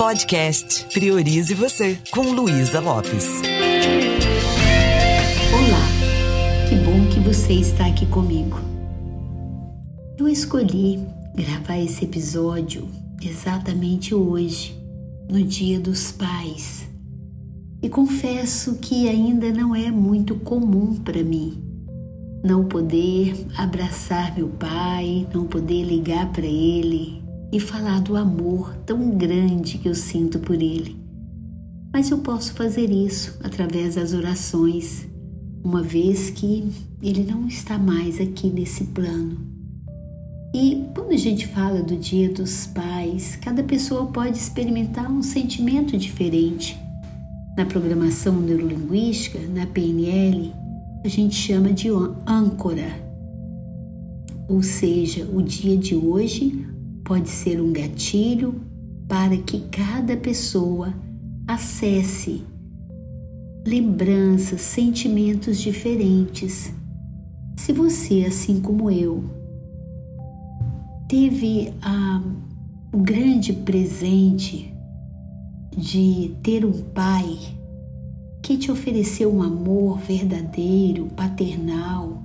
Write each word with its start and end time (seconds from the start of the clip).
Podcast 0.00 0.86
Priorize 0.94 1.52
Você, 1.52 1.98
com 2.10 2.22
Luísa 2.22 2.80
Lopes. 2.80 3.42
Olá, 5.52 6.66
que 6.66 6.74
bom 6.76 7.06
que 7.12 7.20
você 7.20 7.52
está 7.52 7.84
aqui 7.84 8.06
comigo. 8.06 8.58
Eu 10.16 10.26
escolhi 10.26 11.06
gravar 11.34 11.76
esse 11.76 12.06
episódio 12.06 12.88
exatamente 13.22 14.14
hoje, 14.14 14.74
no 15.28 15.44
Dia 15.44 15.78
dos 15.78 16.10
Pais. 16.10 16.88
E 17.82 17.88
confesso 17.90 18.76
que 18.76 19.06
ainda 19.06 19.52
não 19.52 19.76
é 19.76 19.90
muito 19.90 20.34
comum 20.36 20.96
para 20.96 21.22
mim 21.22 21.62
não 22.42 22.64
poder 22.64 23.34
abraçar 23.54 24.34
meu 24.34 24.48
pai, 24.48 25.28
não 25.34 25.46
poder 25.46 25.84
ligar 25.84 26.32
para 26.32 26.46
ele 26.46 27.19
e 27.52 27.58
falar 27.58 28.00
do 28.00 28.16
amor 28.16 28.74
tão 28.86 29.10
grande 29.10 29.78
que 29.78 29.88
eu 29.88 29.94
sinto 29.94 30.38
por 30.38 30.60
ele. 30.60 30.96
Mas 31.92 32.10
eu 32.10 32.18
posso 32.18 32.52
fazer 32.54 32.90
isso 32.90 33.38
através 33.42 33.96
das 33.96 34.12
orações, 34.12 35.08
uma 35.64 35.82
vez 35.82 36.30
que 36.30 36.70
ele 37.02 37.24
não 37.24 37.46
está 37.48 37.76
mais 37.76 38.20
aqui 38.20 38.48
nesse 38.48 38.84
plano. 38.84 39.38
E 40.54 40.84
quando 40.94 41.12
a 41.12 41.16
gente 41.16 41.46
fala 41.46 41.82
do 41.82 41.96
Dia 41.96 42.28
dos 42.32 42.66
Pais, 42.66 43.36
cada 43.36 43.62
pessoa 43.62 44.06
pode 44.06 44.36
experimentar 44.36 45.10
um 45.10 45.22
sentimento 45.22 45.96
diferente. 45.96 46.78
Na 47.56 47.64
programação 47.64 48.40
neurolinguística, 48.40 49.38
na 49.54 49.66
PNL, 49.66 50.52
a 51.04 51.08
gente 51.08 51.34
chama 51.34 51.72
de 51.72 51.88
âncora. 52.26 53.10
Ou 54.48 54.62
seja, 54.62 55.24
o 55.32 55.40
dia 55.42 55.76
de 55.76 55.94
hoje 55.94 56.66
pode 57.10 57.28
ser 57.28 57.60
um 57.60 57.72
gatilho 57.72 58.60
para 59.08 59.36
que 59.36 59.62
cada 59.62 60.16
pessoa 60.16 60.94
acesse 61.44 62.44
lembranças, 63.66 64.60
sentimentos 64.60 65.58
diferentes. 65.58 66.72
Se 67.56 67.72
você, 67.72 68.26
assim 68.28 68.60
como 68.60 68.88
eu, 68.88 69.24
teve 71.08 71.74
a, 71.82 72.22
o 72.92 72.98
grande 72.98 73.54
presente 73.54 74.72
de 75.76 76.36
ter 76.44 76.64
um 76.64 76.80
pai 76.94 77.36
que 78.40 78.56
te 78.56 78.70
ofereceu 78.70 79.34
um 79.34 79.42
amor 79.42 79.98
verdadeiro, 79.98 81.06
paternal. 81.16 82.22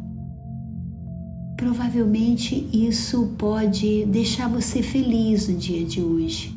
Provavelmente 1.58 2.68
isso 2.74 3.34
pode 3.38 4.06
deixar 4.08 4.50
você 4.50 4.84
feliz 4.84 5.48
no 5.48 5.58
dia 5.58 5.86
de 5.86 6.02
hoje, 6.02 6.54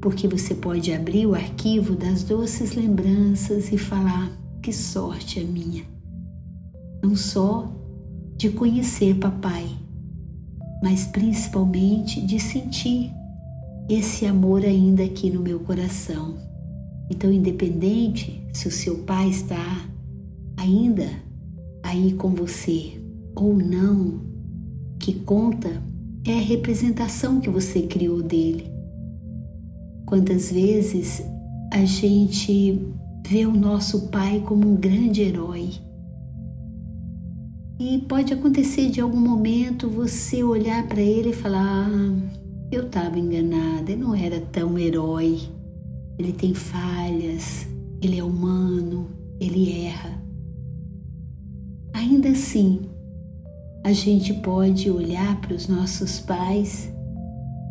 porque 0.00 0.28
você 0.28 0.54
pode 0.54 0.92
abrir 0.92 1.26
o 1.26 1.34
arquivo 1.34 1.96
das 1.96 2.22
doces 2.22 2.74
lembranças 2.74 3.72
e 3.72 3.78
falar: 3.78 4.30
que 4.62 4.72
sorte 4.72 5.40
a 5.40 5.44
minha! 5.44 5.82
Não 7.02 7.16
só 7.16 7.68
de 8.36 8.50
conhecer 8.50 9.16
papai, 9.16 9.66
mas 10.80 11.04
principalmente 11.06 12.20
de 12.24 12.38
sentir 12.38 13.10
esse 13.88 14.24
amor 14.24 14.64
ainda 14.64 15.02
aqui 15.02 15.30
no 15.30 15.40
meu 15.40 15.58
coração. 15.60 16.36
Então, 17.10 17.32
independente 17.32 18.40
se 18.52 18.68
o 18.68 18.70
seu 18.70 18.98
pai 18.98 19.30
está 19.30 19.84
ainda 20.56 21.10
aí 21.82 22.12
com 22.12 22.30
você 22.30 23.02
ou 23.34 23.54
não, 23.54 24.20
que 24.98 25.14
conta 25.20 25.70
é 26.26 26.38
a 26.38 26.42
representação 26.42 27.40
que 27.40 27.50
você 27.50 27.82
criou 27.82 28.22
dele. 28.22 28.70
Quantas 30.06 30.52
vezes 30.52 31.22
a 31.72 31.84
gente 31.84 32.80
vê 33.26 33.46
o 33.46 33.52
nosso 33.52 34.08
pai 34.08 34.40
como 34.46 34.68
um 34.68 34.76
grande 34.76 35.22
herói. 35.22 35.70
E 37.80 37.98
pode 38.08 38.32
acontecer 38.32 38.90
de 38.90 39.00
algum 39.00 39.18
momento 39.18 39.88
você 39.88 40.44
olhar 40.44 40.86
para 40.86 41.00
ele 41.00 41.30
e 41.30 41.34
falar: 41.34 41.88
ah, 41.88 42.12
eu 42.70 42.86
estava 42.86 43.18
enganada, 43.18 43.90
ele 43.90 44.02
não 44.02 44.14
era 44.14 44.40
tão 44.40 44.78
herói 44.78 45.40
ele 46.18 46.32
tem 46.32 46.54
falhas, 46.54 47.66
ele 48.00 48.18
é 48.18 48.24
humano, 48.24 49.08
ele 49.40 49.86
erra. 49.86 50.22
Ainda 51.92 52.30
assim, 52.30 52.82
a 53.84 53.92
gente 53.92 54.32
pode 54.34 54.90
olhar 54.90 55.40
para 55.40 55.54
os 55.54 55.68
nossos 55.68 56.20
pais 56.20 56.92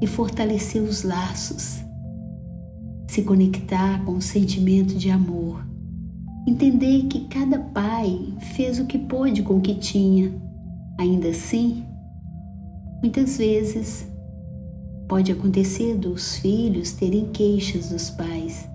e 0.01 0.07
fortalecer 0.07 0.81
os 0.81 1.03
laços, 1.03 1.81
se 3.07 3.23
conectar 3.23 4.03
com 4.05 4.13
o 4.13 4.22
sentimento 4.22 4.95
de 4.95 5.09
amor, 5.09 5.66
entender 6.47 7.03
que 7.03 7.27
cada 7.27 7.59
pai 7.59 8.33
fez 8.55 8.79
o 8.79 8.85
que 8.85 8.97
pôde 8.97 9.44
com 9.44 9.57
o 9.57 9.61
que 9.61 9.75
tinha. 9.75 10.33
Ainda 10.99 11.29
assim, 11.29 11.83
muitas 13.01 13.38
vezes 13.38 14.11
Pode 15.11 15.29
acontecer 15.29 15.97
dos 15.97 16.38
filhos 16.38 16.93
terem 16.93 17.25
queixas 17.33 17.89
dos 17.89 18.09
pais, 18.09 18.66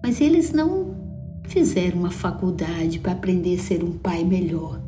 mas 0.00 0.20
eles 0.20 0.52
não 0.52 0.94
fizeram 1.48 1.98
uma 1.98 2.10
faculdade 2.12 3.00
para 3.00 3.10
aprender 3.10 3.56
a 3.56 3.58
ser 3.60 3.82
um 3.82 3.90
pai 3.90 4.22
melhor. 4.22 4.80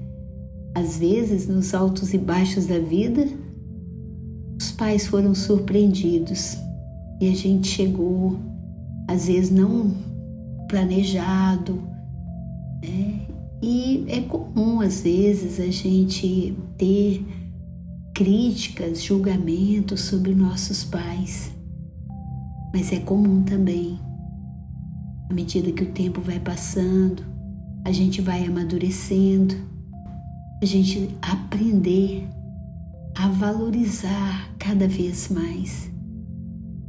Às 0.75 0.97
vezes, 0.99 1.47
nos 1.47 1.73
altos 1.73 2.13
e 2.13 2.19
baixos 2.19 2.67
da 2.67 2.79
vida, 2.79 3.29
os 4.59 4.73
pais 4.73 5.07
foram 5.07 5.35
surpreendidos 5.35 6.57
e 7.21 7.29
a 7.29 7.35
gente 7.35 7.69
chegou, 7.69 8.39
às 9.09 9.27
vezes 9.27 9.51
não 9.51 9.95
planejado, 10.69 11.81
né? 12.83 13.21
E 13.63 14.05
é 14.09 14.21
comum, 14.21 14.81
às 14.81 15.01
vezes, 15.01 15.61
a 15.61 15.71
gente 15.71 16.55
ter 16.77 17.25
críticas, 18.15 19.03
julgamentos 19.03 20.03
sobre 20.03 20.35
nossos 20.35 20.85
pais. 20.85 21.53
Mas 22.73 22.93
é 22.93 22.99
comum 22.99 23.43
também, 23.43 23.99
à 25.31 25.33
medida 25.33 25.73
que 25.73 25.85
o 25.85 25.93
tempo 25.93 26.21
vai 26.21 26.39
passando, 26.41 27.23
a 27.85 27.93
gente 27.93 28.21
vai 28.21 28.45
amadurecendo, 28.45 29.55
a 30.63 30.67
gente 30.67 31.15
aprender 31.21 32.29
a 33.15 33.29
valorizar 33.29 34.51
cada 34.59 34.89
vez 34.89 35.29
mais. 35.29 35.91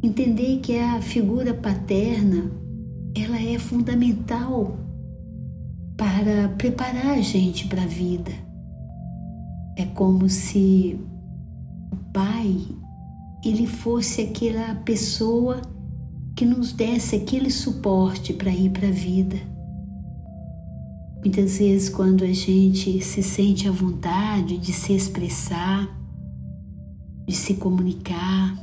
Entender 0.01 0.59
que 0.59 0.77
a 0.77 1.01
figura 1.01 1.53
paterna, 1.53 2.51
ela 3.15 3.39
é 3.39 3.57
fundamental 3.57 4.77
para 5.97 6.49
preparar 6.57 7.17
a 7.17 7.21
gente 7.21 7.67
para 7.67 7.83
a 7.83 7.87
vida. 7.87 8.31
É 9.77 9.85
como 9.85 10.29
se 10.29 10.99
Pai, 12.13 12.65
ele 13.43 13.67
fosse 13.67 14.21
aquela 14.21 14.75
pessoa 14.75 15.61
que 16.35 16.45
nos 16.45 16.71
desse 16.71 17.17
aquele 17.17 17.51
suporte 17.51 18.33
para 18.33 18.51
ir 18.51 18.69
para 18.69 18.87
a 18.87 18.91
vida. 18.91 19.35
Muitas 21.25 21.57
vezes, 21.57 21.89
quando 21.89 22.23
a 22.23 22.31
gente 22.31 23.01
se 23.01 23.23
sente 23.23 23.67
à 23.67 23.71
vontade 23.71 24.59
de 24.59 24.71
se 24.71 24.93
expressar, 24.93 25.89
de 27.27 27.35
se 27.35 27.55
comunicar, 27.55 28.55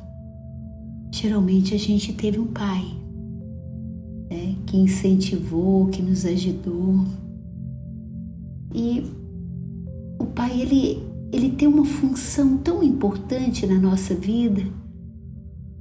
geralmente 1.10 1.74
a 1.74 1.76
gente 1.76 2.12
teve 2.12 2.38
um 2.38 2.46
pai 2.46 2.84
né, 4.30 4.54
que 4.64 4.76
incentivou, 4.76 5.88
que 5.88 6.00
nos 6.00 6.24
ajudou. 6.24 7.04
E 8.72 9.10
o 10.20 10.26
pai, 10.26 10.60
ele 10.60 11.02
ele 11.32 11.50
tem 11.50 11.66
uma 11.66 11.84
função 11.84 12.58
tão 12.58 12.80
importante 12.80 13.66
na 13.66 13.80
nossa 13.80 14.14
vida. 14.14 14.62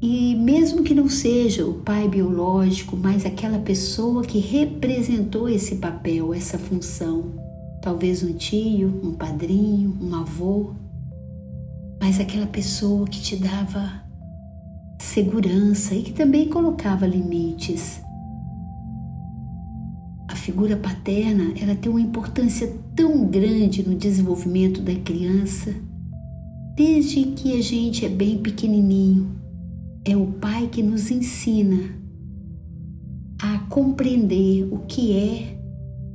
E 0.01 0.35
mesmo 0.35 0.83
que 0.83 0.95
não 0.95 1.07
seja 1.07 1.65
o 1.65 1.75
pai 1.75 2.07
biológico, 2.07 2.97
mas 2.97 3.25
aquela 3.25 3.59
pessoa 3.59 4.23
que 4.23 4.39
representou 4.39 5.47
esse 5.47 5.75
papel, 5.75 6.33
essa 6.33 6.57
função, 6.57 7.25
talvez 7.81 8.23
um 8.23 8.33
tio, 8.33 8.99
um 9.03 9.13
padrinho, 9.13 9.95
um 10.01 10.15
avô, 10.15 10.71
mas 11.99 12.19
aquela 12.19 12.47
pessoa 12.47 13.05
que 13.05 13.21
te 13.21 13.35
dava 13.35 14.01
segurança 14.99 15.93
e 15.93 16.01
que 16.01 16.13
também 16.13 16.49
colocava 16.49 17.05
limites. 17.05 18.01
Figura 20.41 20.75
paterna 20.75 21.53
ela 21.61 21.75
tem 21.75 21.91
uma 21.91 22.01
importância 22.01 22.75
tão 22.95 23.27
grande 23.27 23.87
no 23.87 23.95
desenvolvimento 23.95 24.81
da 24.81 24.95
criança, 24.95 25.71
desde 26.75 27.25
que 27.25 27.57
a 27.59 27.61
gente 27.61 28.03
é 28.03 28.09
bem 28.09 28.39
pequenininho. 28.39 29.40
É 30.05 30.15
o 30.15 30.27
pai 30.27 30.67
que 30.67 30.81
nos 30.81 31.11
ensina 31.11 31.95
a 33.41 33.59
compreender 33.69 34.67
o 34.71 34.79
que 34.79 35.17
é 35.17 35.57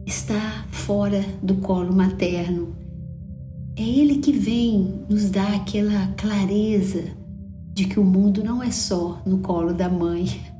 estar 0.07 0.67
fora 0.71 1.25
do 1.43 1.57
colo 1.57 1.95
materno. 1.95 2.75
É 3.77 3.83
ele 3.83 4.19
que 4.19 4.33
vem 4.33 5.05
nos 5.09 5.31
dar 5.31 5.55
aquela 5.55 6.09
clareza 6.17 7.05
de 7.75 7.85
que 7.85 8.01
o 8.01 8.05
mundo 8.05 8.43
não 8.43 8.63
é 8.63 8.71
só 8.71 9.21
no 9.27 9.39
colo 9.39 9.73
da 9.73 9.89
mãe, 9.89 10.27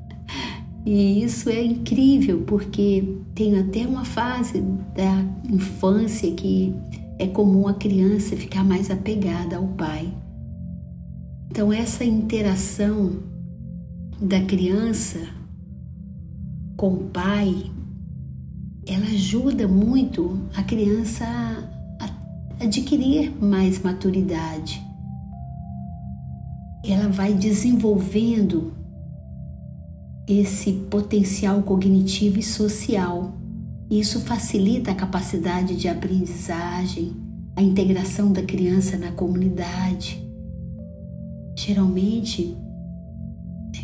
E 0.87 1.25
isso 1.25 1.51
é 1.51 1.65
incrível 1.65 2.45
porque 2.47 3.19
tem 3.35 3.59
até 3.59 3.85
uma 3.85 4.05
fase 4.05 4.63
da 4.95 5.25
infância 5.51 6.31
que 6.31 6.73
é 7.19 7.27
comum 7.27 7.67
a 7.67 7.75
criança 7.75 8.37
ficar 8.37 8.63
mais 8.63 8.89
apegada 8.89 9.57
ao 9.57 9.67
pai. 9.67 10.07
Então, 11.57 11.73
essa 11.73 12.05
interação 12.05 13.13
da 14.21 14.39
criança 14.43 15.27
com 16.77 16.93
o 16.93 17.05
pai, 17.05 17.71
ela 18.87 19.07
ajuda 19.07 19.67
muito 19.67 20.39
a 20.55 20.63
criança 20.63 21.25
a 21.99 22.63
adquirir 22.63 23.33
mais 23.43 23.83
maturidade. 23.83 24.83
Ela 26.85 27.09
vai 27.09 27.33
desenvolvendo 27.33 28.75
esse 30.29 30.75
potencial 30.91 31.63
cognitivo 31.63 32.39
e 32.39 32.43
social. 32.43 33.33
Isso 33.91 34.21
facilita 34.21 34.91
a 34.91 34.95
capacidade 34.95 35.75
de 35.75 35.89
aprendizagem, 35.89 37.17
a 37.57 37.63
integração 37.63 38.31
da 38.31 38.43
criança 38.43 38.99
na 38.99 39.11
comunidade. 39.11 40.26
Geralmente, 41.57 42.55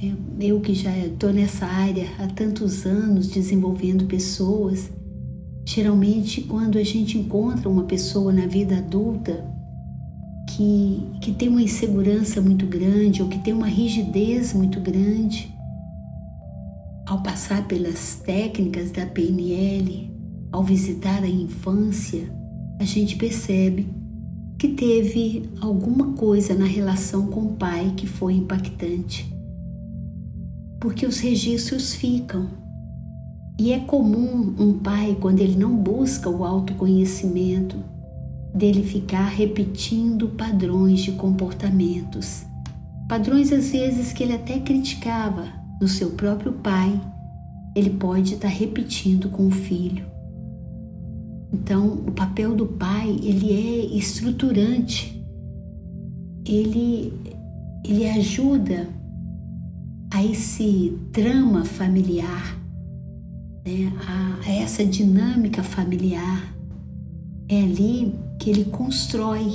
é, 0.03 0.13
eu 0.47 0.61
que 0.61 0.75
já 0.75 0.97
estou 0.99 1.33
nessa 1.33 1.65
área 1.65 2.07
há 2.19 2.27
tantos 2.27 2.85
anos 2.85 3.29
desenvolvendo 3.29 4.05
pessoas, 4.05 4.91
geralmente 5.65 6.43
quando 6.43 6.77
a 6.77 6.85
gente 6.85 7.17
encontra 7.17 7.69
uma 7.69 7.85
pessoa 7.85 8.31
na 8.31 8.47
vida 8.47 8.77
adulta 8.77 9.51
que, 10.51 11.09
que 11.23 11.33
tem 11.33 11.49
uma 11.49 11.63
insegurança 11.63 12.43
muito 12.43 12.67
grande 12.67 13.23
ou 13.23 13.29
que 13.29 13.39
tem 13.39 13.55
uma 13.55 13.69
rigidez 13.69 14.53
muito 14.53 14.79
grande, 14.81 15.53
ao 17.07 17.23
passar 17.23 17.67
pelas 17.67 18.17
técnicas 18.17 18.91
da 18.91 19.07
PNL, 19.07 20.11
ao 20.51 20.63
visitar 20.63 21.23
a 21.23 21.29
infância, 21.29 22.31
a 22.79 22.85
gente 22.85 23.17
percebe 23.17 24.02
que 24.63 24.69
teve 24.69 25.51
alguma 25.61 26.13
coisa 26.13 26.55
na 26.55 26.67
relação 26.67 27.27
com 27.27 27.41
o 27.41 27.53
pai 27.55 27.95
que 27.97 28.07
foi 28.07 28.35
impactante. 28.35 29.29
Porque 30.81 31.05
os 31.05 31.19
registros 31.19 31.97
ficam. 31.97 32.49
E 33.59 33.73
é 33.73 33.81
comum 33.81 34.55
um 34.57 34.79
pai, 34.79 35.19
quando 35.21 35.41
ele 35.41 35.57
não 35.57 35.75
busca 35.75 36.31
o 36.31 36.45
autoconhecimento, 36.45 37.77
dele 38.55 38.85
ficar 38.85 39.27
repetindo 39.27 40.29
padrões 40.29 41.01
de 41.01 41.11
comportamentos. 41.11 42.45
Padrões 43.09 43.53
às 43.53 43.73
vezes 43.73 44.13
que 44.13 44.23
ele 44.23 44.35
até 44.35 44.61
criticava, 44.61 45.49
no 45.81 45.89
seu 45.89 46.11
próprio 46.11 46.53
pai, 46.53 47.01
ele 47.75 47.91
pode 47.91 48.35
estar 48.35 48.47
repetindo 48.47 49.29
com 49.29 49.49
o 49.49 49.51
filho. 49.51 50.12
Então, 51.53 51.93
o 52.07 52.13
papel 52.13 52.55
do 52.55 52.67
pai, 52.67 53.11
ele 53.23 53.53
é 53.53 53.97
estruturante. 53.97 55.23
Ele 56.47 57.13
ele 57.85 58.09
ajuda 58.09 58.89
a 60.13 60.25
esse 60.25 60.97
drama 61.11 61.65
familiar, 61.65 62.57
né? 63.67 63.93
a, 64.07 64.49
a 64.49 64.53
essa 64.53 64.85
dinâmica 64.85 65.63
familiar. 65.63 66.55
É 67.49 67.63
ali 67.63 68.15
que 68.39 68.51
ele 68.51 68.67
constrói 68.67 69.51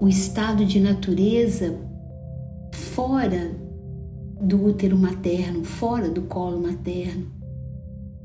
o 0.00 0.08
estado 0.08 0.64
de 0.64 0.80
natureza 0.80 1.78
fora 2.72 3.54
do 4.40 4.64
útero 4.64 4.96
materno, 4.96 5.62
fora 5.62 6.08
do 6.08 6.22
colo 6.22 6.60
materno. 6.62 7.26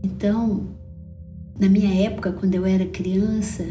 Então, 0.02 0.75
na 1.60 1.70
minha 1.70 2.04
época, 2.06 2.32
quando 2.32 2.56
eu 2.56 2.66
era 2.66 2.86
criança, 2.86 3.66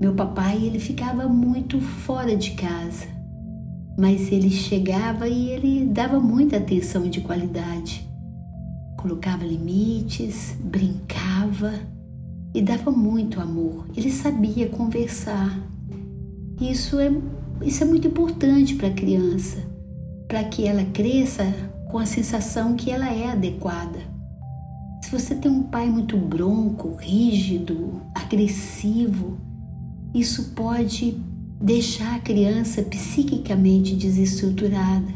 meu 0.00 0.14
papai 0.14 0.62
ele 0.64 0.78
ficava 0.78 1.28
muito 1.28 1.80
fora 1.80 2.36
de 2.36 2.52
casa, 2.52 3.06
mas 3.98 4.30
ele 4.30 4.50
chegava 4.50 5.28
e 5.28 5.50
ele 5.50 5.86
dava 5.86 6.20
muita 6.20 6.56
atenção 6.56 7.08
de 7.08 7.20
qualidade. 7.20 8.06
Colocava 8.98 9.44
limites, 9.44 10.56
brincava 10.60 11.72
e 12.54 12.60
dava 12.60 12.90
muito 12.90 13.40
amor. 13.40 13.86
Ele 13.96 14.10
sabia 14.10 14.68
conversar. 14.68 15.58
Isso 16.60 16.98
é, 16.98 17.12
isso 17.62 17.82
é 17.82 17.86
muito 17.86 18.08
importante 18.08 18.74
para 18.74 18.88
a 18.88 18.92
criança 18.92 19.76
para 20.28 20.42
que 20.44 20.66
ela 20.66 20.84
cresça 20.84 21.44
com 21.88 21.98
a 21.98 22.06
sensação 22.06 22.74
que 22.74 22.90
ela 22.90 23.12
é 23.12 23.30
adequada. 23.30 24.15
Se 25.06 25.12
você 25.12 25.36
tem 25.36 25.48
um 25.48 25.62
pai 25.62 25.88
muito 25.88 26.16
bronco, 26.16 26.96
rígido, 26.96 28.02
agressivo, 28.12 29.38
isso 30.12 30.50
pode 30.50 31.16
deixar 31.62 32.16
a 32.16 32.18
criança 32.18 32.82
psiquicamente 32.82 33.94
desestruturada. 33.94 35.06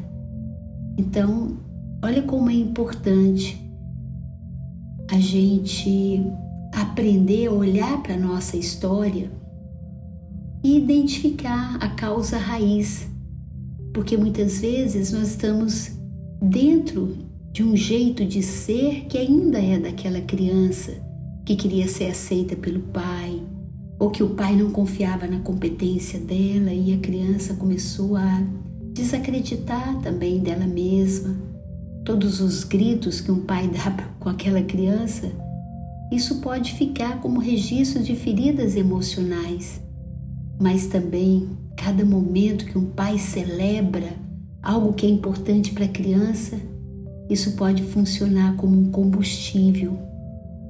Então, 0.96 1.58
olha 2.04 2.22
como 2.22 2.48
é 2.48 2.54
importante 2.54 3.60
a 5.10 5.18
gente 5.18 6.22
aprender 6.72 7.48
a 7.48 7.52
olhar 7.52 8.00
para 8.00 8.14
a 8.14 8.16
nossa 8.16 8.56
história 8.56 9.28
e 10.62 10.78
identificar 10.78 11.78
a 11.80 11.88
causa 11.88 12.38
raiz 12.38 13.10
porque 13.92 14.16
muitas 14.16 14.60
vezes 14.60 15.10
nós 15.12 15.30
estamos 15.30 15.98
dentro 16.40 17.28
de 17.52 17.62
um 17.62 17.76
jeito 17.76 18.24
de 18.24 18.42
ser 18.42 19.06
que 19.06 19.18
ainda 19.18 19.58
é 19.60 19.78
daquela 19.78 20.20
criança 20.20 20.92
que 21.44 21.56
queria 21.56 21.88
ser 21.88 22.06
aceita 22.06 22.54
pelo 22.54 22.80
pai, 22.80 23.42
ou 23.98 24.10
que 24.10 24.22
o 24.22 24.30
pai 24.30 24.56
não 24.56 24.70
confiava 24.70 25.26
na 25.26 25.40
competência 25.40 26.18
dela 26.18 26.72
e 26.72 26.94
a 26.94 26.98
criança 26.98 27.54
começou 27.54 28.16
a 28.16 28.42
desacreditar 28.92 30.00
também 30.00 30.38
dela 30.38 30.66
mesma. 30.66 31.36
Todos 32.04 32.40
os 32.40 32.64
gritos 32.64 33.20
que 33.20 33.30
um 33.30 33.40
pai 33.40 33.68
dá 33.68 34.08
com 34.20 34.28
aquela 34.28 34.62
criança, 34.62 35.30
isso 36.12 36.40
pode 36.40 36.74
ficar 36.74 37.20
como 37.20 37.40
registro 37.40 38.02
de 38.02 38.14
feridas 38.14 38.76
emocionais, 38.76 39.80
mas 40.58 40.86
também 40.86 41.48
Cada 41.82 42.04
momento 42.04 42.66
que 42.66 42.76
um 42.76 42.84
pai 42.84 43.16
celebra 43.18 44.12
algo 44.62 44.92
que 44.92 45.06
é 45.06 45.08
importante 45.08 45.72
para 45.72 45.86
a 45.86 45.88
criança, 45.88 46.60
isso 47.30 47.52
pode 47.52 47.82
funcionar 47.84 48.56
como 48.56 48.76
um 48.78 48.90
combustível 48.90 49.96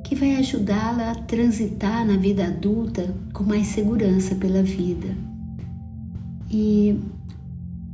que 0.05 0.15
vai 0.15 0.37
ajudá-la 0.37 1.13
a 1.13 1.15
transitar 1.15 2.07
na 2.07 2.17
vida 2.17 2.47
adulta 2.47 3.15
com 3.33 3.45
mais 3.45 3.69
segurança 3.69 4.35
pela 4.35 4.63
vida. 4.63 5.17
E 6.51 6.99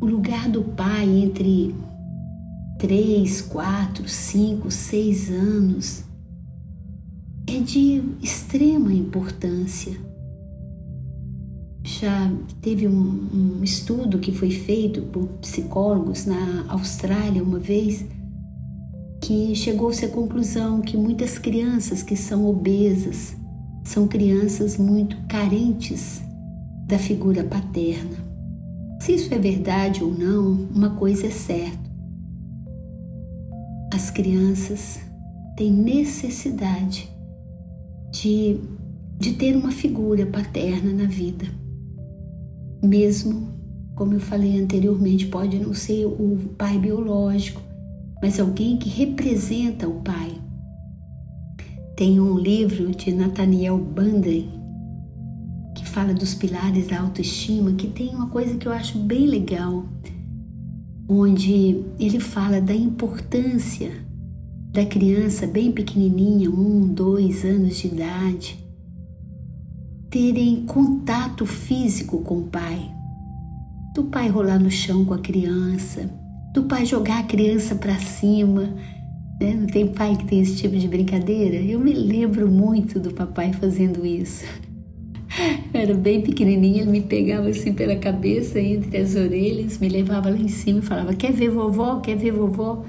o 0.00 0.06
lugar 0.06 0.48
do 0.48 0.62
pai 0.62 1.08
entre 1.08 1.74
três, 2.78 3.40
quatro, 3.40 4.08
cinco, 4.08 4.70
seis 4.70 5.30
anos 5.30 6.04
é 7.46 7.60
de 7.60 8.02
extrema 8.22 8.92
importância 8.92 10.06
já 11.86 12.32
teve 12.60 12.88
um, 12.88 13.28
um, 13.32 13.62
estudo 13.62 14.18
que 14.18 14.32
foi 14.32 14.50
feito 14.50 15.02
por 15.02 15.28
psicólogos 15.40 16.26
na 16.26 16.64
Austrália 16.68 17.42
uma 17.42 17.60
vez 17.60 18.04
que 19.26 19.56
chegou-se 19.56 20.04
à 20.04 20.08
conclusão 20.08 20.80
que 20.80 20.96
muitas 20.96 21.36
crianças 21.36 22.00
que 22.00 22.14
são 22.14 22.46
obesas 22.46 23.36
são 23.82 24.06
crianças 24.06 24.76
muito 24.76 25.16
carentes 25.26 26.22
da 26.86 26.96
figura 26.96 27.42
paterna. 27.42 28.24
Se 29.00 29.16
isso 29.16 29.34
é 29.34 29.38
verdade 29.38 30.04
ou 30.04 30.16
não, 30.16 30.68
uma 30.72 30.90
coisa 30.90 31.26
é 31.26 31.30
certa. 31.30 31.90
As 33.92 34.10
crianças 34.10 35.00
têm 35.56 35.72
necessidade 35.72 37.10
de, 38.12 38.60
de 39.18 39.32
ter 39.32 39.56
uma 39.56 39.72
figura 39.72 40.24
paterna 40.24 40.92
na 40.92 41.08
vida 41.08 41.46
mesmo, 42.80 43.48
como 43.96 44.14
eu 44.14 44.20
falei 44.20 44.60
anteriormente, 44.60 45.26
pode 45.26 45.58
não 45.58 45.74
ser 45.74 46.06
o 46.06 46.38
pai 46.56 46.78
biológico, 46.78 47.65
mas 48.20 48.40
alguém 48.40 48.76
que 48.76 48.88
representa 48.88 49.88
o 49.88 50.00
pai. 50.00 50.40
Tem 51.96 52.20
um 52.20 52.38
livro 52.38 52.90
de 52.90 53.12
Nathaniel 53.12 53.78
Banden 53.78 54.50
que 55.74 55.84
fala 55.86 56.14
dos 56.14 56.34
pilares 56.34 56.88
da 56.88 57.00
autoestima, 57.00 57.72
que 57.72 57.86
tem 57.86 58.08
uma 58.08 58.28
coisa 58.28 58.56
que 58.56 58.66
eu 58.66 58.72
acho 58.72 58.98
bem 58.98 59.26
legal, 59.26 59.84
onde 61.08 61.84
ele 61.98 62.18
fala 62.18 62.60
da 62.60 62.74
importância 62.74 64.06
da 64.72 64.84
criança 64.84 65.46
bem 65.46 65.72
pequenininha, 65.72 66.50
um, 66.50 66.86
dois 66.86 67.44
anos 67.46 67.76
de 67.76 67.86
idade, 67.86 68.58
terem 70.10 70.66
contato 70.66 71.46
físico 71.46 72.18
com 72.20 72.40
o 72.40 72.46
pai, 72.48 72.90
do 73.94 74.04
pai 74.04 74.28
rolar 74.28 74.58
no 74.58 74.70
chão 74.70 75.02
com 75.02 75.14
a 75.14 75.18
criança, 75.18 76.10
do 76.56 76.62
pai 76.62 76.86
jogar 76.86 77.18
a 77.20 77.22
criança 77.22 77.74
para 77.74 77.98
cima, 77.98 78.74
Né? 79.38 79.52
Não 79.52 79.66
tem 79.66 79.86
pai 79.86 80.16
que 80.16 80.24
tem 80.24 80.40
esse 80.40 80.56
tipo 80.56 80.74
de 80.74 80.88
brincadeira? 80.88 81.56
Eu 81.56 81.78
me 81.78 81.92
lembro 81.92 82.50
muito 82.50 82.98
do 82.98 83.12
papai 83.12 83.52
fazendo 83.52 84.06
isso. 84.06 84.42
Eu 85.74 85.80
era 85.82 85.92
bem 85.92 86.22
pequenininha, 86.22 86.80
ele 86.80 86.90
me 86.90 87.02
pegava 87.02 87.50
assim 87.50 87.74
pela 87.74 87.96
cabeça, 87.96 88.58
entre 88.58 88.96
as 88.96 89.14
orelhas, 89.14 89.76
me 89.76 89.90
levava 89.90 90.30
lá 90.30 90.38
em 90.38 90.48
cima 90.48 90.78
e 90.78 90.82
falava: 90.82 91.12
Quer 91.12 91.32
ver 91.32 91.50
vovó? 91.50 92.00
Quer 92.00 92.16
ver 92.16 92.32
vovó? 92.32 92.86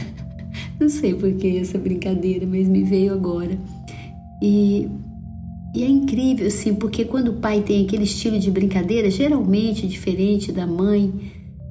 Não 0.78 0.90
sei 0.90 1.14
por 1.14 1.32
que 1.32 1.56
essa 1.56 1.78
brincadeira, 1.78 2.46
mas 2.46 2.68
me 2.68 2.82
veio 2.82 3.14
agora. 3.14 3.58
E, 4.42 4.86
e 5.74 5.82
é 5.82 5.88
incrível, 5.88 6.46
assim, 6.46 6.74
porque 6.74 7.06
quando 7.06 7.28
o 7.28 7.40
pai 7.40 7.62
tem 7.62 7.86
aquele 7.86 8.04
estilo 8.04 8.38
de 8.38 8.50
brincadeira, 8.50 9.10
geralmente 9.10 9.86
diferente 9.86 10.52
da 10.52 10.66
mãe, 10.66 11.10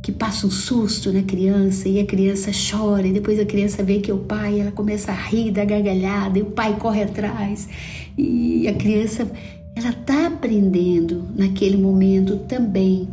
que 0.01 0.11
passa 0.11 0.47
um 0.47 0.51
susto 0.51 1.13
na 1.13 1.21
criança 1.21 1.87
e 1.87 1.99
a 1.99 2.05
criança 2.05 2.51
chora, 2.51 3.07
e 3.07 3.13
depois 3.13 3.39
a 3.39 3.45
criança 3.45 3.83
vê 3.83 3.99
que 3.99 4.09
é 4.09 4.13
o 4.13 4.19
pai, 4.19 4.59
ela 4.59 4.71
começa 4.71 5.11
a 5.11 5.15
rir 5.15 5.51
da 5.51 5.63
gargalhada, 5.63 6.39
e 6.39 6.41
o 6.41 6.47
pai 6.47 6.75
corre 6.79 7.03
atrás, 7.03 7.69
e 8.17 8.67
a 8.67 8.73
criança 8.73 9.29
ela 9.75 9.89
está 9.89 10.27
aprendendo 10.27 11.23
naquele 11.35 11.77
momento 11.77 12.37
também 12.47 13.07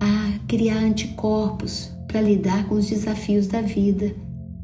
a 0.00 0.38
criar 0.46 0.78
anticorpos 0.78 1.90
para 2.06 2.20
lidar 2.20 2.68
com 2.68 2.76
os 2.76 2.88
desafios 2.88 3.46
da 3.46 3.60
vida. 3.60 4.14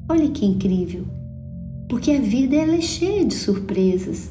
Olha 0.08 0.28
que 0.28 0.44
incrível! 0.44 1.04
Porque 1.88 2.10
a 2.12 2.20
vida 2.20 2.56
ela 2.56 2.76
é 2.76 2.80
cheia 2.80 3.24
de 3.24 3.34
surpresas. 3.34 4.30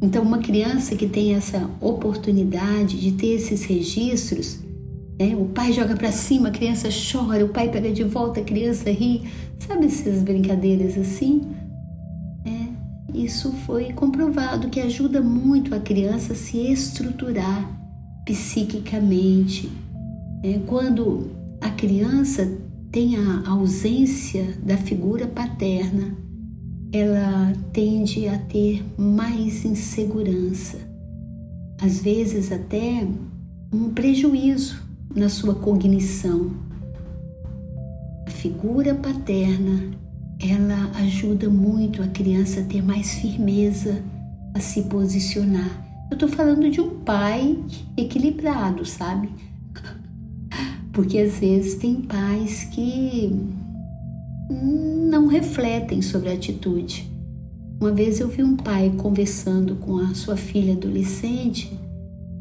Então, 0.00 0.22
uma 0.22 0.38
criança 0.38 0.94
que 0.94 1.08
tem 1.08 1.34
essa 1.34 1.68
oportunidade 1.80 3.00
de 3.00 3.12
ter 3.12 3.28
esses 3.28 3.64
registros, 3.64 4.60
né? 5.18 5.34
o 5.36 5.46
pai 5.46 5.72
joga 5.72 5.96
para 5.96 6.12
cima, 6.12 6.48
a 6.48 6.52
criança 6.52 6.88
chora, 6.88 7.44
o 7.44 7.48
pai 7.48 7.70
pega 7.70 7.90
de 7.90 8.04
volta, 8.04 8.40
a 8.40 8.44
criança 8.44 8.90
ri, 8.90 9.24
sabe 9.58 9.86
essas 9.86 10.22
brincadeiras 10.22 10.96
assim? 10.96 11.42
Isso 13.18 13.52
foi 13.66 13.92
comprovado 13.92 14.68
que 14.68 14.80
ajuda 14.80 15.20
muito 15.20 15.74
a 15.74 15.80
criança 15.80 16.34
a 16.34 16.36
se 16.36 16.56
estruturar 16.70 17.68
psiquicamente. 18.24 19.68
É, 20.44 20.60
quando 20.66 21.30
a 21.60 21.68
criança 21.68 22.48
tem 22.92 23.16
a 23.16 23.48
ausência 23.48 24.56
da 24.62 24.76
figura 24.76 25.26
paterna, 25.26 26.16
ela 26.92 27.52
tende 27.72 28.28
a 28.28 28.38
ter 28.38 28.84
mais 28.96 29.64
insegurança, 29.64 30.78
às 31.82 32.00
vezes 32.00 32.52
até 32.52 33.04
um 33.72 33.90
prejuízo 33.90 34.80
na 35.14 35.28
sua 35.28 35.54
cognição. 35.54 36.52
A 38.26 38.30
figura 38.30 38.94
paterna 38.94 39.98
ela 40.40 40.90
ajuda 41.00 41.48
muito 41.48 42.00
a 42.02 42.06
criança 42.06 42.60
a 42.60 42.64
ter 42.64 42.82
mais 42.82 43.14
firmeza, 43.14 44.02
a 44.54 44.60
se 44.60 44.82
posicionar. 44.82 45.86
Eu 46.10 46.14
estou 46.14 46.28
falando 46.28 46.70
de 46.70 46.80
um 46.80 47.00
pai 47.00 47.58
equilibrado, 47.96 48.84
sabe? 48.84 49.28
Porque 50.92 51.18
às 51.18 51.38
vezes 51.38 51.74
tem 51.74 52.02
pais 52.02 52.64
que 52.64 53.36
não 54.48 55.26
refletem 55.26 56.00
sobre 56.00 56.30
a 56.30 56.34
atitude. 56.34 57.10
Uma 57.80 57.92
vez 57.92 58.20
eu 58.20 58.28
vi 58.28 58.42
um 58.42 58.56
pai 58.56 58.92
conversando 58.96 59.76
com 59.76 59.98
a 59.98 60.14
sua 60.14 60.36
filha 60.36 60.74
adolescente 60.74 61.78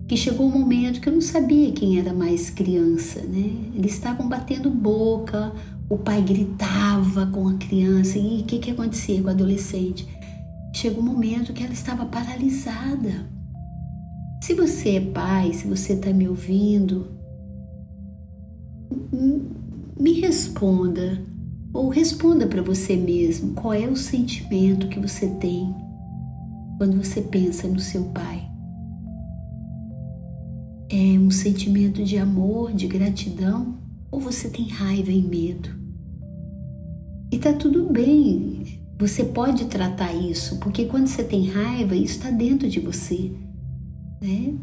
que 0.07 0.15
chegou 0.15 0.47
um 0.47 0.59
momento 0.59 1.01
que 1.01 1.09
eu 1.09 1.13
não 1.13 1.21
sabia 1.21 1.71
quem 1.71 1.99
era 1.99 2.13
mais 2.13 2.49
criança, 2.49 3.21
né? 3.21 3.51
Eles 3.75 3.93
estavam 3.93 4.29
batendo 4.29 4.69
boca, 4.69 5.51
o 5.89 5.97
pai 5.97 6.21
gritava 6.21 7.27
com 7.27 7.47
a 7.49 7.55
criança 7.55 8.17
e 8.17 8.41
o 8.41 8.43
que, 8.45 8.59
que 8.59 8.71
acontecia 8.71 9.21
com 9.21 9.27
a 9.27 9.31
adolescente? 9.31 10.07
Chegou 10.73 11.03
um 11.03 11.07
momento 11.07 11.51
que 11.51 11.63
ela 11.63 11.73
estava 11.73 12.05
paralisada. 12.05 13.29
Se 14.41 14.53
você 14.53 14.95
é 14.95 15.01
pai, 15.01 15.51
se 15.51 15.67
você 15.67 15.93
está 15.93 16.11
me 16.11 16.27
ouvindo, 16.27 17.07
me 19.99 20.21
responda 20.21 21.21
ou 21.73 21.89
responda 21.89 22.47
para 22.47 22.61
você 22.61 22.95
mesmo 22.95 23.53
qual 23.53 23.73
é 23.73 23.87
o 23.87 23.95
sentimento 23.95 24.87
que 24.87 24.99
você 24.99 25.27
tem 25.27 25.75
quando 26.77 27.03
você 27.03 27.21
pensa 27.21 27.67
no 27.67 27.79
seu 27.79 28.03
pai. 28.05 28.56
É 30.89 31.19
um 31.19 31.29
sentimento 31.29 32.01
de 32.01 32.17
amor, 32.17 32.71
de 32.71 32.87
gratidão 32.87 33.77
ou 34.09 34.21
você 34.21 34.49
tem 34.49 34.69
raiva 34.69 35.11
e 35.11 35.21
medo? 35.21 35.69
E 37.29 37.37
tá 37.37 37.51
tudo 37.51 37.91
bem, 37.91 38.79
você 38.97 39.25
pode 39.25 39.65
tratar 39.65 40.13
isso, 40.13 40.57
porque 40.59 40.85
quando 40.85 41.07
você 41.07 41.25
tem 41.25 41.45
raiva, 41.49 41.93
isso 41.93 42.15
está 42.15 42.31
dentro 42.31 42.69
de 42.69 42.79
você, 42.79 43.31
né? 44.21 44.55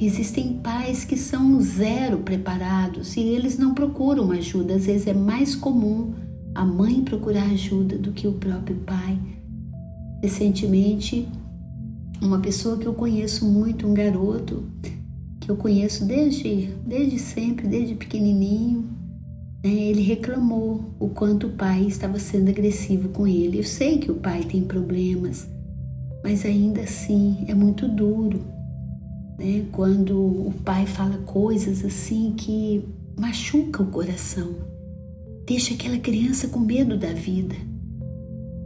Existem 0.00 0.54
pais 0.54 1.04
que 1.04 1.18
são 1.18 1.60
zero 1.60 2.18
preparados 2.18 3.14
e 3.16 3.20
eles 3.20 3.58
não 3.58 3.74
procuram 3.74 4.30
ajuda. 4.30 4.74
Às 4.74 4.86
vezes 4.86 5.06
é 5.06 5.14
mais 5.14 5.54
comum 5.54 6.14
a 6.54 6.64
mãe 6.64 7.02
procurar 7.02 7.44
ajuda 7.50 7.98
do 7.98 8.12
que 8.12 8.26
o 8.26 8.32
próprio 8.32 8.76
pai. 8.78 9.18
Recentemente, 10.22 11.28
uma 12.20 12.40
pessoa 12.40 12.78
que 12.78 12.86
eu 12.86 12.94
conheço 12.94 13.44
muito, 13.44 13.86
um 13.86 13.94
garoto, 13.94 14.64
que 15.46 15.52
eu 15.52 15.56
conheço 15.56 16.04
desde, 16.04 16.74
desde 16.84 17.20
sempre, 17.20 17.68
desde 17.68 17.94
pequenininho, 17.94 18.84
né, 19.62 19.70
ele 19.70 20.02
reclamou 20.02 20.92
o 20.98 21.08
quanto 21.08 21.46
o 21.46 21.52
pai 21.52 21.84
estava 21.84 22.18
sendo 22.18 22.50
agressivo 22.50 23.10
com 23.10 23.28
ele. 23.28 23.60
Eu 23.60 23.62
sei 23.62 23.98
que 23.98 24.10
o 24.10 24.16
pai 24.16 24.42
tem 24.42 24.64
problemas, 24.64 25.48
mas 26.24 26.44
ainda 26.44 26.80
assim 26.80 27.44
é 27.46 27.54
muito 27.54 27.86
duro 27.86 28.40
né, 29.38 29.64
quando 29.70 30.18
o 30.18 30.52
pai 30.64 30.84
fala 30.84 31.18
coisas 31.18 31.84
assim 31.84 32.34
que 32.36 32.84
machuca 33.16 33.84
o 33.84 33.86
coração, 33.86 34.52
deixa 35.46 35.74
aquela 35.74 35.98
criança 35.98 36.48
com 36.48 36.58
medo 36.58 36.98
da 36.98 37.12
vida. 37.12 37.54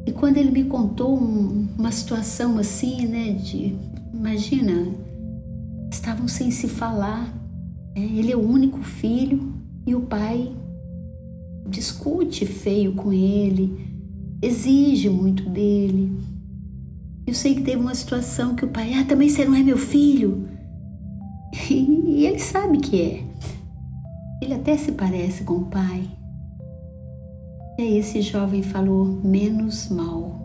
E 0.06 0.12
quando 0.12 0.38
ele 0.38 0.50
me 0.50 0.64
contou 0.64 1.14
um, 1.14 1.68
uma 1.76 1.92
situação 1.92 2.56
assim, 2.56 3.06
né, 3.06 3.32
de 3.32 3.76
imagina 4.14 5.09
estavam 5.90 6.28
sem 6.28 6.50
se 6.50 6.68
falar. 6.68 7.32
É, 7.94 8.00
ele 8.00 8.32
é 8.32 8.36
o 8.36 8.48
único 8.48 8.82
filho 8.82 9.52
e 9.86 9.94
o 9.94 10.02
pai 10.02 10.54
discute 11.66 12.46
feio 12.46 12.94
com 12.94 13.12
ele, 13.12 13.78
exige 14.42 15.08
muito 15.08 15.48
dele. 15.48 16.12
Eu 17.26 17.34
sei 17.34 17.54
que 17.54 17.62
teve 17.62 17.80
uma 17.80 17.94
situação 17.94 18.54
que 18.54 18.64
o 18.64 18.68
pai, 18.68 18.94
ah, 18.94 19.04
também 19.04 19.28
você 19.28 19.44
não 19.44 19.54
é 19.54 19.62
meu 19.62 19.78
filho. 19.78 20.48
E, 21.70 22.26
ele 22.26 22.38
sabe 22.38 22.78
que 22.78 23.00
é. 23.00 23.24
Ele 24.42 24.54
até 24.54 24.76
se 24.76 24.92
parece 24.92 25.44
com 25.44 25.54
o 25.54 25.64
pai. 25.66 26.08
E 27.78 27.82
aí 27.82 27.98
esse 27.98 28.20
jovem 28.20 28.62
falou, 28.62 29.06
menos 29.22 29.88
mal. 29.88 30.40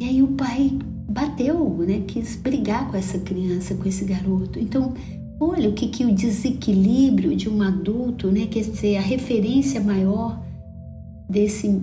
E 0.00 0.04
aí 0.04 0.22
o 0.22 0.28
pai 0.28 0.78
bateu, 1.08 1.76
né? 1.86 2.02
Quis 2.06 2.36
brigar 2.36 2.90
com 2.90 2.96
essa 2.96 3.18
criança, 3.18 3.74
com 3.74 3.88
esse 3.88 4.04
garoto. 4.04 4.58
Então, 4.58 4.94
olha 5.38 5.68
o 5.68 5.72
que, 5.72 5.88
que 5.88 6.04
o 6.04 6.14
desequilíbrio 6.14 7.36
de 7.36 7.48
um 7.48 7.62
adulto, 7.62 8.30
né? 8.30 8.46
Quer 8.46 8.60
dizer, 8.60 8.96
a 8.96 9.00
referência 9.00 9.80
maior 9.80 10.42
desse, 11.28 11.80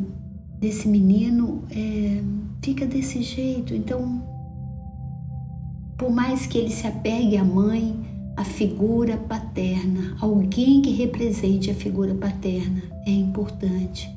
desse 0.60 0.88
menino 0.88 1.64
é, 1.72 2.22
fica 2.62 2.86
desse 2.86 3.22
jeito. 3.22 3.74
Então, 3.76 4.24
por 5.98 6.12
mais 6.12 6.48
que 6.48 6.58
ele 6.58 6.72
se 6.72 6.88
apegue 6.88 7.38
à 7.38 7.44
mãe, 7.44 7.96
a 8.36 8.44
figura 8.44 9.18
paterna, 9.18 10.16
alguém 10.20 10.82
que 10.82 10.92
represente 10.92 11.70
a 11.70 11.76
figura 11.76 12.16
paterna 12.16 12.82
é 13.06 13.12
importante. 13.12 14.10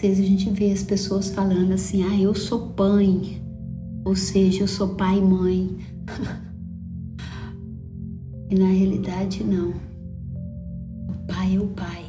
Às 0.00 0.08
vezes 0.08 0.24
a 0.24 0.28
gente 0.28 0.48
vê 0.48 0.72
as 0.72 0.82
pessoas 0.82 1.28
falando 1.28 1.74
assim: 1.74 2.02
ah, 2.04 2.18
eu 2.18 2.34
sou 2.34 2.68
pai, 2.68 3.38
ou 4.02 4.16
seja, 4.16 4.62
eu 4.62 4.66
sou 4.66 4.94
pai 4.94 5.18
e 5.18 5.20
mãe. 5.20 5.76
e 8.48 8.54
na 8.54 8.68
realidade, 8.68 9.44
não. 9.44 9.74
O 11.06 11.12
pai 11.28 11.54
é 11.54 11.60
o 11.60 11.66
pai, 11.66 12.06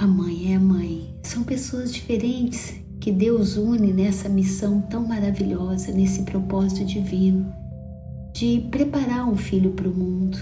a 0.00 0.06
mãe 0.08 0.52
é 0.52 0.56
a 0.56 0.60
mãe. 0.60 1.16
São 1.22 1.44
pessoas 1.44 1.94
diferentes 1.94 2.74
que 2.98 3.12
Deus 3.12 3.56
une 3.56 3.92
nessa 3.92 4.28
missão 4.28 4.80
tão 4.80 5.06
maravilhosa, 5.06 5.92
nesse 5.92 6.24
propósito 6.24 6.84
divino 6.84 7.52
de 8.34 8.66
preparar 8.72 9.28
um 9.28 9.36
filho 9.36 9.70
para 9.74 9.88
o 9.88 9.94
mundo. 9.94 10.38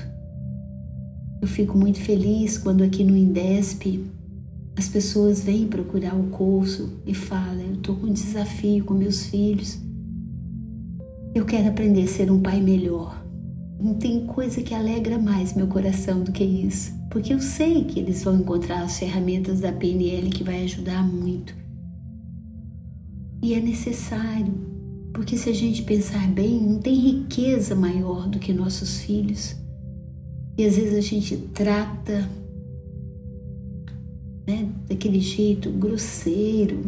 Eu 1.43 1.49
fico 1.49 1.77
muito 1.77 2.01
feliz 2.01 2.57
quando 2.57 2.83
aqui 2.83 3.05
no 3.05 3.15
Indesp 3.15 4.01
as 4.77 4.89
pessoas 4.89 5.43
vêm 5.43 5.67
procurar 5.67 6.15
o 6.15 6.31
curso 6.31 7.01
e 7.07 7.15
falam: 7.15 7.61
Eu 7.61 7.75
estou 7.75 7.97
com 7.97 8.07
um 8.07 8.13
desafio 8.13 8.85
com 8.85 8.95
meus 8.95 9.27
filhos. 9.27 9.79
Eu 11.35 11.45
quero 11.45 11.69
aprender 11.69 12.03
a 12.03 12.09
ser 12.09 12.31
um 12.31 12.41
pai 12.41 12.61
melhor. 12.61 13.23
Não 13.81 13.95
tem 13.95 14.27
coisa 14.27 14.63
que 14.63 14.75
alegra 14.75 15.19
mais 15.19 15.55
meu 15.55 15.67
coração 15.67 16.23
do 16.23 16.31
que 16.31 16.45
isso, 16.45 16.93
porque 17.11 17.35
eu 17.35 17.41
sei 17.41 17.85
que 17.85 17.99
eles 17.99 18.23
vão 18.23 18.37
encontrar 18.37 18.83
as 18.83 18.99
ferramentas 18.99 19.61
da 19.61 19.73
PNL 19.73 20.31
que 20.31 20.45
vai 20.45 20.63
ajudar 20.63 21.03
muito. 21.03 21.55
E 23.43 23.55
é 23.55 23.61
necessário, 23.61 24.55
porque 25.13 25.37
se 25.37 25.51
a 25.51 25.53
gente 25.53 25.83
pensar 25.83 26.29
bem, 26.29 26.61
não 26.61 26.79
tem 26.79 26.95
riqueza 26.95 27.75
maior 27.75 28.29
do 28.29 28.39
que 28.39 28.53
nossos 28.53 29.01
filhos. 29.01 29.57
E 30.57 30.65
às 30.65 30.77
vezes 30.77 30.95
a 30.95 31.01
gente 31.01 31.37
trata 31.53 32.29
né, 34.47 34.69
daquele 34.89 35.21
jeito 35.21 35.71
grosseiro, 35.71 36.83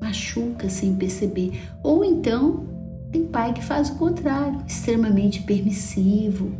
machuca 0.00 0.68
sem 0.68 0.94
perceber. 0.94 1.52
Ou 1.82 2.04
então 2.04 2.66
tem 3.10 3.26
pai 3.26 3.52
que 3.52 3.62
faz 3.62 3.90
o 3.90 3.96
contrário, 3.96 4.62
extremamente 4.66 5.42
permissivo, 5.42 6.52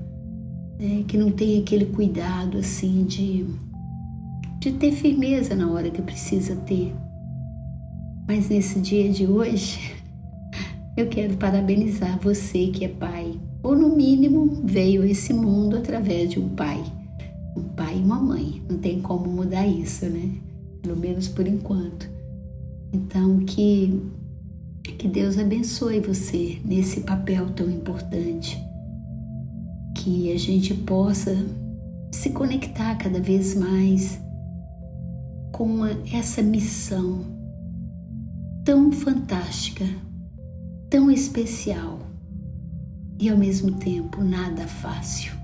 né, 0.79 1.05
que 1.07 1.17
não 1.17 1.31
tem 1.31 1.61
aquele 1.61 1.87
cuidado 1.87 2.59
assim 2.59 3.05
de, 3.05 3.47
de 4.59 4.73
ter 4.73 4.93
firmeza 4.93 5.55
na 5.55 5.71
hora 5.71 5.91
que 5.91 6.03
precisa 6.03 6.57
ter. 6.57 6.95
Mas 8.27 8.49
nesse 8.49 8.81
dia 8.81 9.09
de 9.11 9.27
hoje, 9.27 9.95
eu 10.97 11.07
quero 11.09 11.37
parabenizar 11.37 12.19
você 12.21 12.69
que 12.69 12.85
é 12.85 12.89
pai, 12.89 13.39
ou 13.63 13.77
no 13.77 13.95
mínimo 13.95 14.63
veio 14.65 15.03
a 15.03 15.07
esse 15.07 15.33
mundo 15.33 15.77
através 15.77 16.31
de 16.31 16.41
um 16.41 16.49
pai, 16.49 16.83
um 17.57 17.63
pai 17.63 17.99
e 17.99 18.03
uma 18.03 18.21
mãe. 18.21 18.63
Não 18.69 18.79
tem 18.79 19.01
como 19.01 19.29
mudar 19.29 19.67
isso, 19.67 20.07
né? 20.07 20.31
Pelo 20.83 20.97
menos 20.97 21.29
por 21.29 21.47
enquanto. 21.47 22.09
Então 22.93 23.41
que 23.41 24.01
que 24.83 25.09
Deus 25.09 25.39
abençoe 25.39 26.01
você 26.01 26.61
nesse 26.63 27.01
papel 27.01 27.49
tão 27.51 27.71
importante 27.71 28.63
que 29.97 30.31
a 30.33 30.39
gente 30.39 30.75
possa 30.75 31.35
se 32.13 32.31
conectar 32.31 32.97
cada 32.97 33.21
vez 33.21 33.55
mais 33.55 34.21
com 35.53 35.87
essa 36.13 36.43
missão 36.43 37.25
tão 38.65 38.93
fantástica, 38.93 39.85
tão 40.89 41.11
especial 41.11 42.01
e 43.19 43.29
ao 43.29 43.39
mesmo 43.39 43.73
tempo 43.73 44.23
nada 44.23 44.67
fácil. 44.67 45.40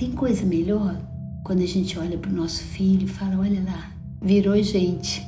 Tem 0.00 0.10
coisa 0.10 0.44
melhor 0.44 1.00
quando 1.44 1.62
a 1.62 1.66
gente 1.66 1.96
olha 1.98 2.18
para 2.18 2.30
o 2.30 2.34
nosso 2.34 2.64
filho 2.64 3.04
e 3.04 3.08
fala: 3.08 3.38
olha 3.38 3.62
lá, 3.62 3.92
virou 4.20 4.60
gente. 4.62 5.24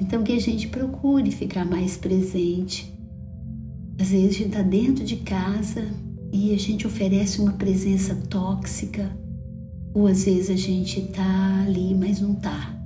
Então 0.00 0.24
que 0.24 0.32
a 0.32 0.40
gente 0.40 0.68
procure 0.68 1.30
ficar 1.30 1.64
mais 1.64 1.96
presente 1.96 2.98
às 4.00 4.10
vezes 4.10 4.28
a 4.28 4.38
gente 4.38 4.48
está 4.48 4.62
dentro 4.62 5.04
de 5.04 5.16
casa 5.16 5.88
e 6.32 6.54
a 6.54 6.58
gente 6.58 6.86
oferece 6.86 7.40
uma 7.40 7.52
presença 7.52 8.14
tóxica, 8.14 9.10
ou 9.92 10.06
às 10.06 10.24
vezes 10.24 10.50
a 10.50 10.56
gente 10.56 11.00
está 11.00 11.64
ali, 11.66 11.94
mas 11.94 12.20
não 12.20 12.34
está. 12.34 12.76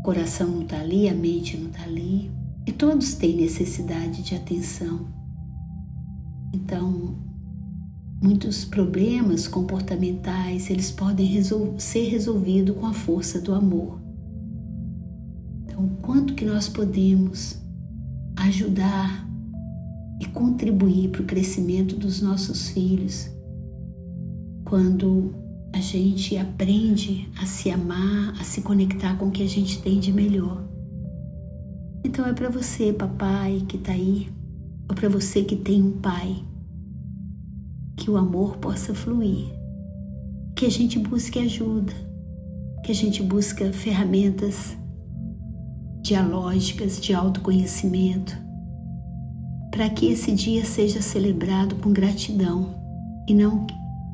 O 0.00 0.02
coração 0.02 0.48
não 0.48 0.62
está 0.62 0.80
ali, 0.80 1.08
a 1.08 1.14
mente 1.14 1.56
não 1.56 1.68
está 1.68 1.84
ali. 1.84 2.32
E 2.66 2.72
todos 2.72 3.14
têm 3.14 3.36
necessidade 3.36 4.22
de 4.22 4.34
atenção. 4.34 5.06
Então, 6.52 7.16
muitos 8.22 8.64
problemas 8.64 9.46
comportamentais 9.46 10.70
eles 10.70 10.90
podem 10.90 11.26
resol 11.26 11.74
ser 11.78 12.08
resolvidos 12.08 12.76
com 12.76 12.86
a 12.86 12.92
força 12.92 13.40
do 13.40 13.54
amor. 13.54 14.00
Então, 15.64 15.88
quanto 16.00 16.34
que 16.34 16.44
nós 16.44 16.68
podemos 16.68 17.60
ajudar 18.36 19.28
e 20.20 20.26
contribuir 20.26 21.10
para 21.10 21.22
o 21.22 21.26
crescimento 21.26 21.96
dos 21.96 22.20
nossos 22.20 22.68
filhos 22.68 23.30
quando 24.64 25.34
a 25.72 25.80
gente 25.80 26.36
aprende 26.36 27.28
a 27.40 27.46
se 27.46 27.70
amar, 27.70 28.32
a 28.40 28.44
se 28.44 28.62
conectar 28.62 29.16
com 29.18 29.26
o 29.26 29.30
que 29.30 29.42
a 29.42 29.48
gente 29.48 29.82
tem 29.82 29.98
de 29.98 30.12
melhor. 30.12 30.64
Então 32.04 32.24
é 32.24 32.32
para 32.32 32.48
você, 32.48 32.92
papai, 32.92 33.64
que 33.68 33.76
está 33.76 33.92
aí, 33.92 34.28
ou 34.88 34.94
para 34.94 35.08
você 35.08 35.42
que 35.42 35.56
tem 35.56 35.82
um 35.82 35.98
pai, 35.98 36.44
que 38.04 38.10
o 38.10 38.18
amor 38.18 38.58
possa 38.58 38.94
fluir, 38.94 39.46
que 40.54 40.66
a 40.66 40.70
gente 40.70 40.98
busque 40.98 41.38
ajuda, 41.38 41.94
que 42.84 42.92
a 42.92 42.94
gente 42.94 43.22
busque 43.22 43.64
ferramentas 43.72 44.76
dialógicas 46.02 47.00
de 47.00 47.14
autoconhecimento, 47.14 48.36
para 49.70 49.88
que 49.88 50.04
esse 50.08 50.32
dia 50.32 50.66
seja 50.66 51.00
celebrado 51.00 51.76
com 51.76 51.94
gratidão 51.94 52.74
e 53.26 53.32
não, 53.32 53.66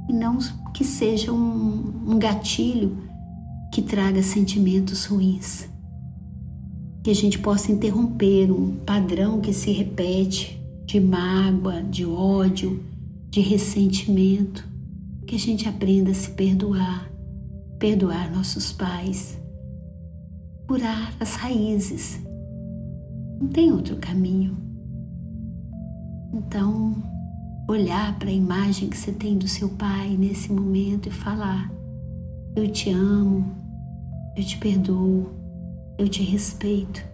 e 0.09 0.13
não 0.13 0.39
que 0.73 0.85
seja 0.85 1.33
um, 1.33 2.13
um 2.13 2.17
gatilho 2.17 2.97
que 3.73 3.83
traga 3.83 4.23
sentimentos 4.23 5.05
ruins. 5.07 5.69
Que 7.03 7.11
a 7.11 7.15
gente 7.15 7.41
possa 7.41 7.73
interromper 7.73 8.53
um 8.53 8.77
padrão 8.87 9.41
que 9.41 9.53
se 9.53 9.73
repete 9.73 10.63
de 10.87 11.01
mágoa, 11.01 11.83
de 11.83 12.07
ódio, 12.07 12.89
de 13.31 13.41
ressentimento. 13.41 14.69
Que 15.27 15.37
a 15.37 15.39
gente 15.39 15.69
aprenda 15.69 16.11
a 16.11 16.15
se 16.15 16.33
perdoar, 16.33 17.09
perdoar 17.79 18.33
nossos 18.33 18.73
pais, 18.73 19.41
curar 20.67 21.15
as 21.21 21.37
raízes. 21.37 22.21
Não 23.41 23.47
tem 23.47 23.73
outro 23.73 23.97
caminho. 23.97 24.57
Então, 26.33 27.01
olhar 27.69 28.19
para 28.19 28.29
a 28.29 28.33
imagem 28.33 28.89
que 28.89 28.99
você 28.99 29.13
tem 29.13 29.39
do 29.39 29.47
seu 29.47 29.69
pai 29.69 30.17
nesse 30.17 30.53
momento 30.53 31.09
e 31.09 31.13
falar: 31.13 31.73
Eu 32.57 32.69
te 32.69 32.91
amo, 32.91 33.55
eu 34.37 34.43
te 34.43 34.59
perdoo, 34.59 35.31
eu 35.97 36.09
te 36.09 36.25
respeito. 36.25 37.09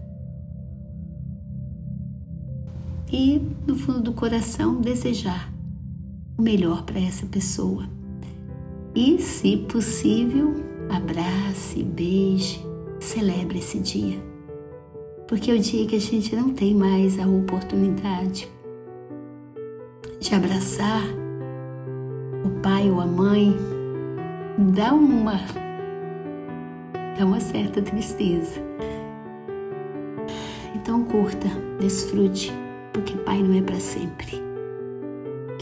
E, 3.13 3.43
no 3.67 3.77
fundo 3.77 4.01
do 4.01 4.13
coração, 4.15 4.81
desejar 4.81 5.56
o 6.37 6.43
melhor 6.43 6.83
para 6.85 7.01
essa 7.01 7.27
pessoa. 7.27 7.89
E, 8.95 9.19
se 9.19 9.57
possível, 9.57 10.55
abrace, 10.89 11.83
beije, 11.83 12.65
celebre 13.01 13.59
esse 13.59 13.79
dia. 13.79 14.19
Porque 15.29 15.51
é 15.51 15.55
o 15.55 15.59
dia 15.59 15.87
que 15.87 15.97
a 15.97 16.01
gente 16.01 16.35
não 16.35 16.51
tem 16.51 16.75
mais 16.75 17.19
a 17.19 17.27
oportunidade 17.27 18.49
te 20.27 20.35
abraçar, 20.35 21.05
o 22.45 22.51
pai 22.61 22.91
ou 22.91 23.01
a 23.01 23.07
mãe, 23.07 23.55
dá 24.75 24.93
uma, 24.93 25.35
dá 27.17 27.25
uma 27.25 27.39
certa 27.39 27.81
tristeza. 27.81 28.61
Então 30.75 31.05
curta, 31.05 31.49
desfrute, 31.79 32.53
porque 32.93 33.17
pai 33.19 33.41
não 33.41 33.57
é 33.57 33.63
para 33.63 33.79
sempre. 33.79 34.46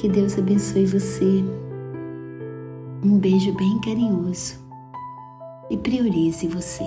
Que 0.05 0.09
Deus 0.11 0.39
abençoe 0.39 0.85
você. 0.85 1.43
Um 3.03 3.19
beijo 3.19 3.55
bem 3.55 3.81
carinhoso 3.81 4.61
e 5.71 5.79
priorize 5.79 6.47
você. 6.47 6.85